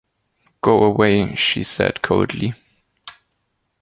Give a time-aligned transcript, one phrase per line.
[0.61, 2.55] "Go away," she said coldly.